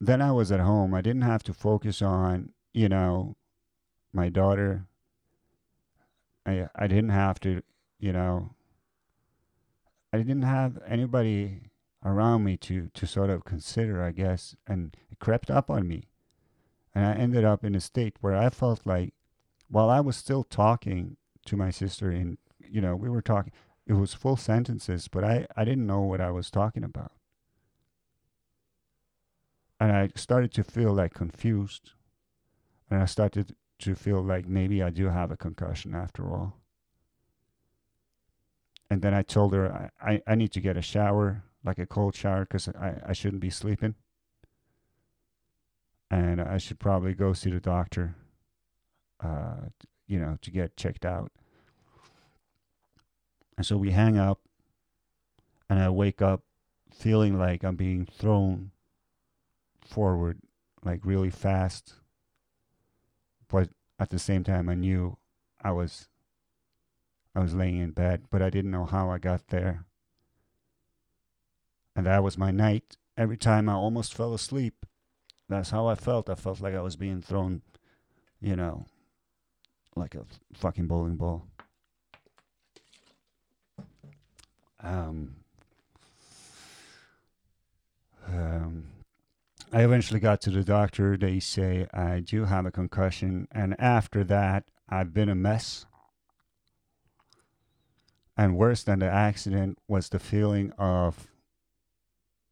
[0.00, 0.94] then I was at home.
[0.94, 3.36] I didn't have to focus on, you know,
[4.12, 4.86] my daughter.
[6.46, 7.62] I I didn't have to,
[7.98, 8.54] you know.
[10.12, 11.70] I didn't have anybody
[12.04, 16.08] around me to to sort of consider, I guess, and it crept up on me.
[16.94, 19.14] And I ended up in a state where I felt like
[19.68, 21.16] while I was still talking
[21.46, 23.52] to my sister in you know, we were talking
[23.86, 27.12] it was full sentences, but I, I didn't know what I was talking about.
[29.80, 31.90] And I started to feel like confused.
[32.88, 36.58] And I started to feel like maybe I do have a concussion after all.
[38.90, 41.86] And then I told her I, I, I need to get a shower, like a
[41.86, 43.94] cold shower, because I, I shouldn't be sleeping.
[46.10, 48.14] And I should probably go see the doctor,
[49.24, 49.68] uh,
[50.06, 51.32] you know, to get checked out.
[53.56, 54.40] And so we hang up,
[55.70, 56.42] and I wake up
[56.90, 58.72] feeling like I'm being thrown
[59.86, 60.38] forward,
[60.84, 61.94] like really fast.
[63.52, 63.68] But
[64.00, 65.18] at the same time, I knew
[65.62, 66.08] I was
[67.34, 69.84] I was laying in bed, but I didn't know how I got there.
[71.94, 72.96] And that was my night.
[73.16, 74.86] Every time I almost fell asleep,
[75.48, 76.30] that's how I felt.
[76.30, 77.60] I felt like I was being thrown,
[78.40, 78.86] you know,
[79.94, 80.24] like a
[80.54, 81.46] fucking bowling ball.
[84.80, 85.36] Um,
[88.26, 88.84] um,
[89.74, 91.16] I eventually got to the doctor.
[91.16, 95.86] They say I do have a concussion, and after that, I've been a mess.
[98.36, 101.28] And worse than the accident was the feeling of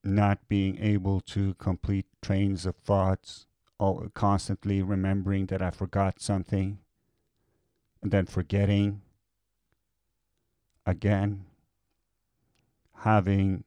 [0.02, 3.46] not being able to complete trains of thoughts,
[3.78, 6.78] or constantly remembering that I forgot something,
[8.02, 9.02] and then forgetting
[10.86, 11.44] again
[13.00, 13.64] having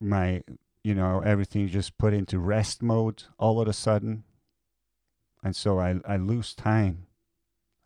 [0.00, 0.42] my
[0.86, 4.22] you know everything just put into rest mode all of a sudden.
[5.42, 7.08] And so I, I lose time.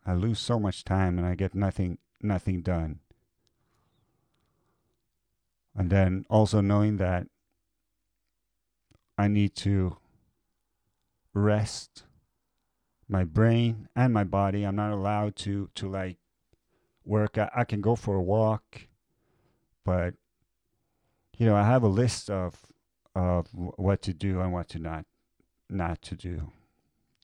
[0.05, 2.99] I lose so much time and i get nothing nothing done.
[5.75, 7.25] And then also knowing that
[9.17, 9.97] i need to
[11.33, 12.03] rest
[13.07, 14.63] my brain and my body.
[14.63, 16.17] I'm not allowed to to like
[17.03, 17.39] work.
[17.39, 18.89] I, I can go for a walk
[19.83, 20.13] but
[21.39, 22.70] you know, I have a list of
[23.15, 25.05] of what to do and what to not
[25.69, 26.51] not to do,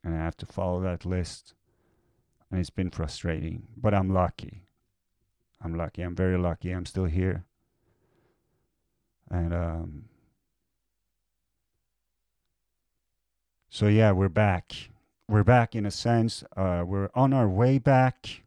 [0.03, 1.53] and I have to follow that list,
[2.49, 3.67] and it's been frustrating.
[3.75, 4.63] But I'm lucky.
[5.61, 6.01] I'm lucky.
[6.01, 6.71] I'm very lucky.
[6.71, 7.45] I'm still here,
[9.29, 10.03] and um.
[13.69, 14.73] So yeah, we're back.
[15.27, 16.43] We're back in a sense.
[16.55, 18.43] Uh, we're on our way back,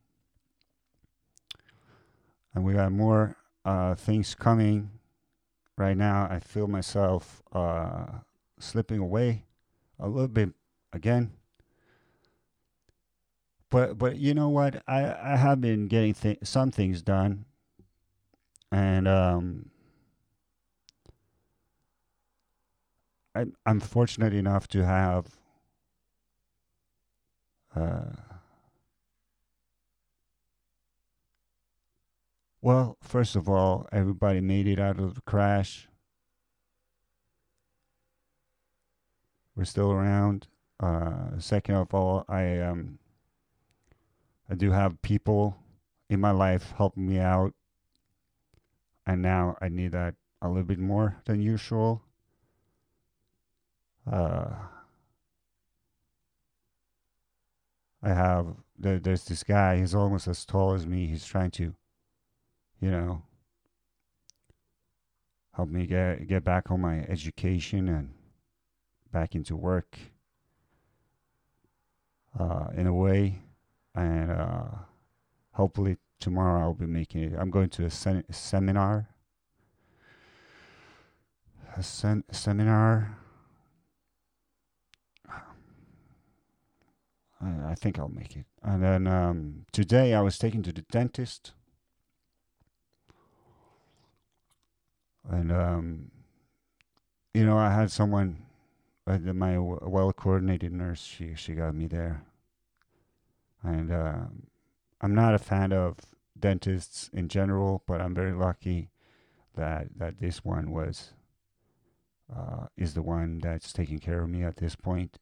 [2.54, 4.90] and we got more uh, things coming.
[5.80, 8.18] Right now, I feel myself uh,
[8.58, 9.46] slipping away
[9.98, 10.50] a little bit
[10.92, 11.32] again.
[13.70, 14.82] But but you know what?
[14.86, 17.46] I, I have been getting th- some things done,
[18.72, 19.70] and um,
[23.34, 25.36] I, I'm fortunate enough to have.
[27.74, 28.29] Uh,
[32.62, 35.88] Well, first of all, everybody made it out of the crash.
[39.56, 40.46] We're still around.
[40.78, 42.98] Uh, second of all, I um,
[44.48, 45.56] I do have people
[46.10, 47.54] in my life helping me out,
[49.06, 52.02] and now I need that a little bit more than usual.
[54.10, 54.50] Uh,
[58.02, 59.78] I have there, there's this guy.
[59.78, 61.06] He's almost as tall as me.
[61.06, 61.74] He's trying to
[62.80, 63.22] you know,
[65.54, 68.14] help me get get back on my education and
[69.12, 69.98] back into work
[72.38, 73.42] uh, in a way,
[73.94, 74.64] and uh,
[75.52, 77.32] hopefully tomorrow I'll be making it.
[77.38, 79.08] I'm going to a sen- seminar.
[81.76, 83.16] A sen- seminar.
[87.40, 88.46] I, I think I'll make it.
[88.62, 91.52] And then um, today I was taken to the dentist.
[95.30, 96.10] And um,
[97.32, 98.42] you know, I had someone,
[99.06, 101.02] uh, my well coordinated nurse.
[101.02, 102.24] She she got me there,
[103.62, 104.18] and uh,
[105.00, 105.96] I'm not a fan of
[106.38, 108.90] dentists in general, but I'm very lucky
[109.56, 111.12] that that this one was
[112.34, 115.18] uh, is the one that's taking care of me at this point.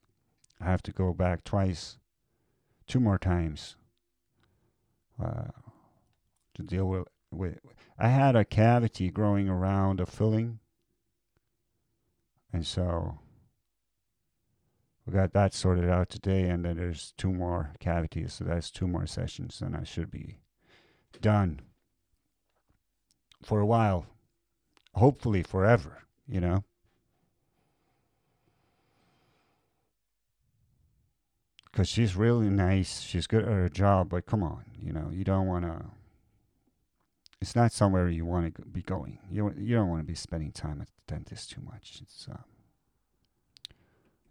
[0.60, 1.98] I have to go back twice,
[2.86, 3.76] two more times,
[5.22, 5.48] uh,
[6.54, 7.58] to deal with with
[7.98, 10.60] I had a cavity growing around a filling,
[12.52, 13.18] and so
[15.06, 18.86] we got that sorted out today, and then there's two more cavities, so that's two
[18.86, 20.38] more sessions, and I should be
[21.20, 21.60] done
[23.42, 24.06] for a while,
[24.94, 26.02] hopefully forever.
[26.26, 26.64] You know.
[31.70, 33.02] Because she's really nice.
[33.02, 35.84] She's good at her job, but come on, you know, you don't want to.
[37.40, 39.18] It's not somewhere you want to be going.
[39.30, 42.00] You you don't want to be spending time at the dentist too much.
[42.02, 42.42] It's uh,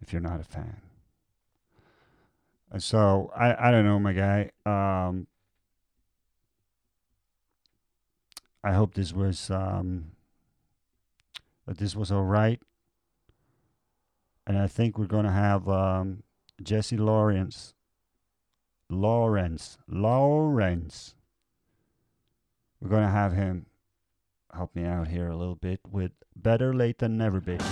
[0.00, 0.82] if you're not a fan.
[2.70, 4.50] And so I I don't know, my guy.
[4.66, 5.26] Um,
[8.62, 10.12] I hope this was um,
[11.66, 12.60] that this was all right.
[14.46, 16.22] And I think we're gonna have um,
[16.62, 17.74] Jesse Lawrence,
[18.90, 21.14] Lawrence, Lawrence.
[22.80, 23.66] We're gonna have him
[24.54, 27.64] help me out here a little bit with "Better Late Than Never," baby.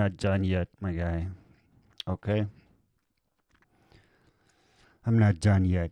[0.00, 1.26] Not done yet, my guy.
[2.08, 2.46] Okay?
[5.04, 5.90] I'm not done yet.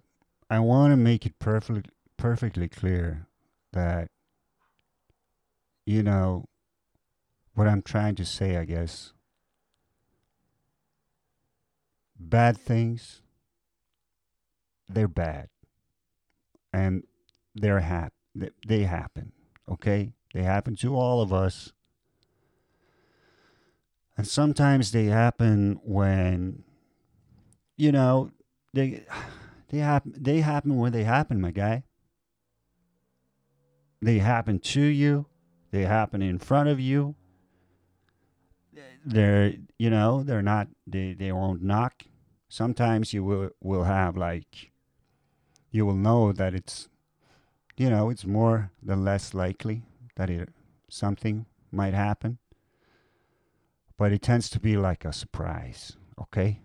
[0.48, 1.82] I want to make it perfectly
[2.16, 3.26] perfectly clear
[3.72, 4.10] that
[5.84, 6.46] you know
[7.54, 9.12] what I'm trying to say, I guess.
[12.18, 13.20] Bad things
[14.88, 15.48] they're bad.
[16.72, 17.04] And
[17.54, 18.14] they're hap-
[18.66, 19.32] they happen,
[19.70, 20.12] okay?
[20.32, 21.72] They happen to all of us.
[24.18, 26.64] And sometimes they happen when
[27.76, 28.32] you know,
[28.74, 29.04] they
[29.68, 31.84] they happen they happen when they happen, my guy.
[34.02, 35.26] They happen to you.
[35.70, 37.14] They happen in front of you.
[39.06, 42.02] They're you know, they're not they, they won't knock.
[42.48, 44.72] Sometimes you will will have like
[45.70, 46.88] you will know that it's
[47.76, 49.82] you know, it's more than less likely
[50.16, 50.48] that it
[50.90, 52.38] something might happen.
[53.98, 56.60] But it tends to be like a surprise, okay?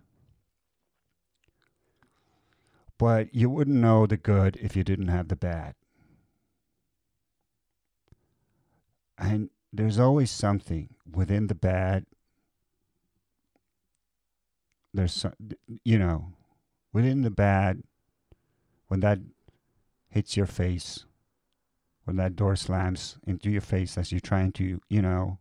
[3.00, 5.74] But you wouldn't know the good if you didn't have the bad.
[9.18, 12.06] And there's always something within the bad.
[14.94, 15.34] There's, so-
[15.84, 16.34] you know,
[16.94, 17.82] within the bad,
[18.88, 19.20] when that
[20.08, 21.06] hits your face,
[22.04, 25.40] when that door slams into your face as you're trying to, you know,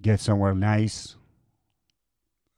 [0.00, 1.16] get somewhere nice,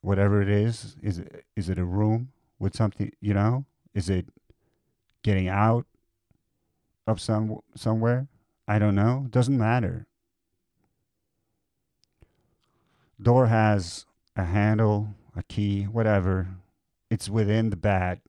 [0.00, 3.64] whatever it is, is it, is it a room with something, you know?
[3.94, 4.26] Is it
[5.22, 5.86] getting out
[7.06, 8.28] of some somewhere?
[8.66, 9.26] I don't know.
[9.30, 10.06] Doesn't matter.
[13.20, 16.48] Door has a handle, a key, whatever.
[17.10, 18.20] It's within the bad.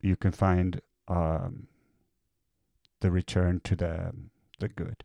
[0.00, 1.68] You can find um,
[3.00, 4.12] the return to the
[4.58, 5.04] the good.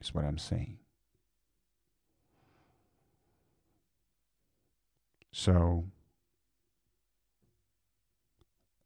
[0.00, 0.78] Is what I'm saying.
[5.32, 5.84] So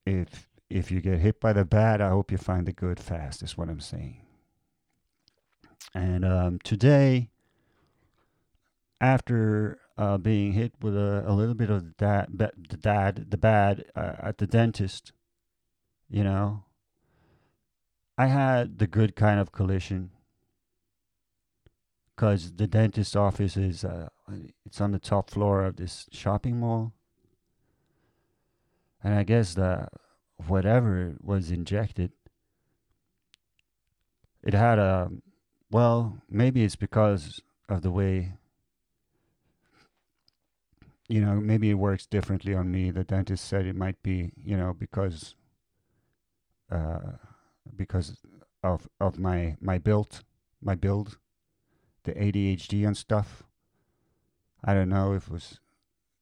[0.06, 3.42] if if you get hit by the bad, I hope you find the good fast.
[3.42, 4.22] Is what I'm saying.
[5.94, 7.30] And um, today,
[9.00, 13.84] after uh, being hit with a, a little bit of that, the dad, the bad
[13.94, 15.12] uh, at the dentist,
[16.08, 16.64] you know,
[18.16, 20.11] I had the good kind of collision
[22.14, 24.08] because the dentist office is uh,
[24.64, 26.92] it's on the top floor of this shopping mall,
[29.02, 29.88] and I guess the
[30.46, 32.12] whatever was injected,
[34.42, 35.10] it had a
[35.70, 38.34] well, maybe it's because of the way
[41.12, 42.90] you know, maybe it works differently on me.
[42.90, 45.34] The dentist said it might be, you know, because
[46.70, 47.18] uh,
[47.76, 48.16] because
[48.62, 50.22] of of my my build,
[50.62, 51.18] my build,
[52.04, 53.44] the ADHD and stuff.
[54.64, 55.60] I don't know if it was,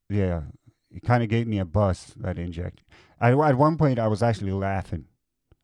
[0.08, 0.42] yeah,
[0.90, 2.82] it kind of gave me a buzz that inject.
[3.20, 5.04] At one point, I was actually laughing.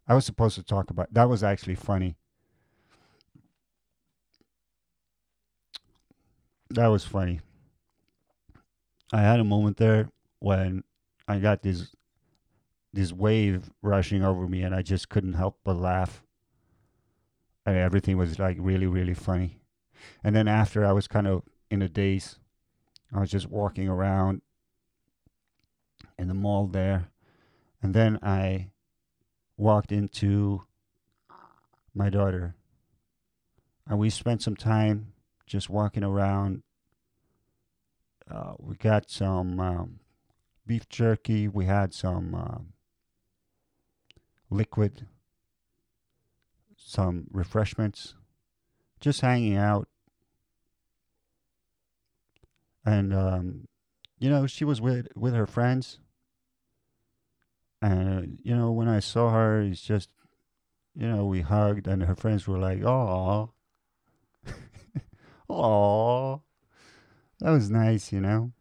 [0.07, 1.29] I was supposed to talk about that.
[1.29, 2.17] Was actually funny.
[6.71, 7.41] That was funny.
[9.13, 10.85] I had a moment there when
[11.27, 11.95] I got this
[12.93, 16.23] this wave rushing over me, and I just couldn't help but laugh.
[17.65, 19.59] And everything was like really, really funny.
[20.23, 22.39] And then after, I was kind of in a daze.
[23.13, 24.43] I was just walking around
[26.19, 27.09] in the mall there,
[27.83, 28.71] and then I
[29.57, 30.65] walked into
[31.95, 32.55] my daughter,
[33.87, 35.13] and we spent some time
[35.47, 36.63] just walking around
[38.31, 40.01] uh, we got some um,
[40.67, 41.47] beef jerky.
[41.47, 42.73] We had some um,
[44.51, 45.07] liquid,
[46.77, 48.15] some refreshments,
[49.01, 49.89] just hanging out.
[52.85, 53.69] And um,
[54.19, 55.99] you know, she was with with her friends.
[57.83, 60.09] And uh, you know, when I saw her, it's just,
[60.95, 63.51] you know, we hugged, and her friends were like, "Oh,
[65.51, 66.43] oh."
[67.41, 68.53] That was nice, you know.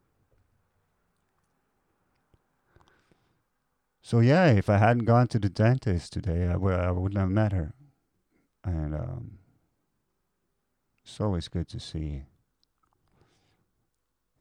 [4.01, 7.29] So yeah, if I hadn't gone to the dentist today, I would I wouldn't have
[7.29, 7.73] met her.
[8.63, 9.39] And um,
[11.05, 12.23] it's always good to see,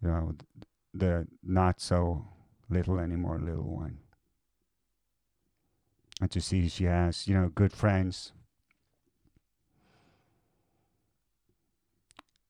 [0.03, 0.35] you know,
[0.93, 2.25] the not so
[2.71, 3.99] little anymore little one,
[6.21, 8.33] and to see she has, you know, good friends.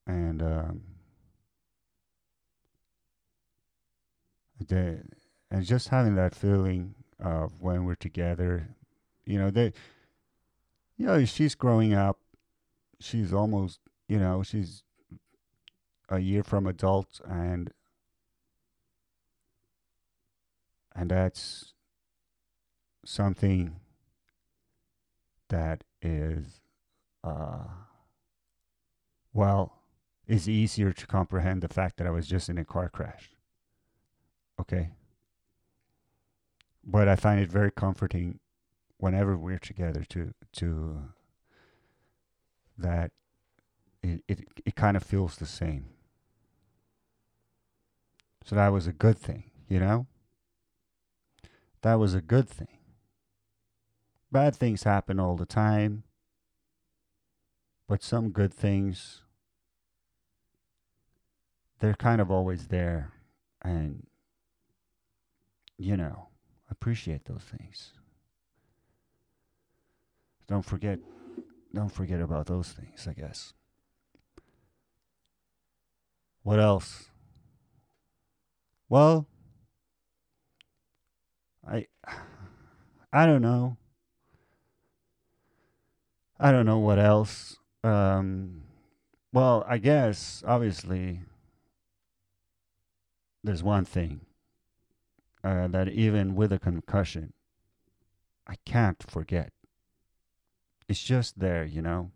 [0.06, 0.82] And um,
[4.68, 5.00] the
[5.50, 8.68] and just having that feeling of when we're together,
[9.24, 9.72] you know, they
[10.96, 12.18] you know, she's growing up.
[13.00, 14.82] She's almost, you know, she's
[16.08, 17.70] a year from adult and
[20.94, 21.72] and that's
[23.04, 23.76] something
[25.48, 26.60] that is
[27.22, 27.64] uh
[29.32, 29.82] well
[30.26, 33.30] is easier to comprehend the fact that I was just in a car crash.
[34.58, 34.90] Okay?
[36.82, 38.40] But I find it very comforting
[38.98, 41.02] whenever we're together to to
[42.78, 43.10] that
[44.04, 45.86] it, it, it kind of feels the same.
[48.44, 50.06] So that was a good thing, you know?
[51.82, 52.78] That was a good thing.
[54.30, 56.02] Bad things happen all the time,
[57.88, 59.22] but some good things,
[61.78, 63.12] they're kind of always there.
[63.62, 64.06] And,
[65.78, 66.28] you know,
[66.70, 67.92] appreciate those things.
[70.46, 70.98] Don't forget
[71.72, 73.52] don't forget about those things, I guess.
[76.44, 77.10] What else?
[78.88, 79.26] Well,
[81.66, 81.86] I
[83.12, 83.76] I don't know.
[86.38, 87.56] I don't know what else.
[87.82, 88.62] Um
[89.32, 91.22] well, I guess obviously
[93.42, 94.20] there's one thing
[95.42, 97.32] uh, that even with a concussion
[98.46, 99.50] I can't forget
[100.88, 102.10] it's just there, you know.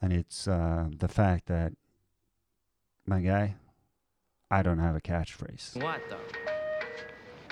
[0.00, 1.72] And it's uh, the fact that
[3.10, 3.56] my guy,
[4.52, 5.82] I don't have a catchphrase.
[5.82, 6.16] What though?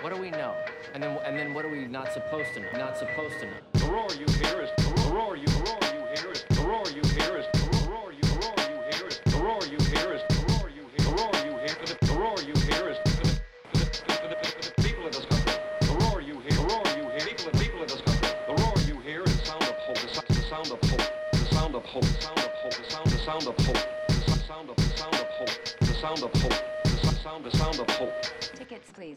[0.02, 0.54] What do we know?
[0.94, 2.70] And then and then what are we not supposed to know?
[2.78, 3.56] Not supposed to know.
[3.72, 6.86] The roar you hear is the roar you the roar you hear is the roar
[6.94, 10.14] you hear is the roar you the roar you hear is the roar you hear
[10.14, 11.74] is the roar you hear the roar you hear
[12.06, 15.58] the roar you hear is the people of this country.
[15.80, 18.30] The roar you hear, the roar you hear, people of people of this country.
[18.46, 21.02] The roar you hear is the sound of hope, the sound of hope,
[21.34, 23.74] the sound of hope, the sound of hope, the sound, the sound of hope, the
[23.74, 23.97] sound of
[25.98, 26.52] sound of hope,
[26.84, 28.12] the sound, the sound of hope.
[28.40, 29.16] Tickets, please.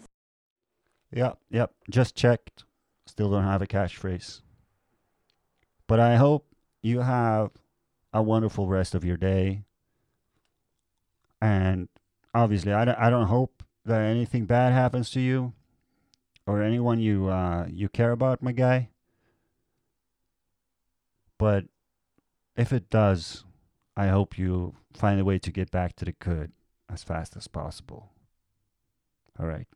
[1.13, 1.71] Yep, yep.
[1.91, 2.63] Just checked.
[3.05, 4.41] Still don't have a catchphrase.
[5.85, 6.47] But I hope
[6.81, 7.51] you have
[8.11, 9.63] a wonderful rest of your day.
[11.39, 11.87] And
[12.33, 15.53] obviously, I don't, I don't hope that anything bad happens to you
[16.47, 18.89] or anyone you uh, you care about, my guy.
[21.37, 21.65] But
[22.55, 23.43] if it does,
[23.95, 26.51] I hope you find a way to get back to the good
[26.91, 28.09] as fast as possible.
[29.39, 29.67] All right.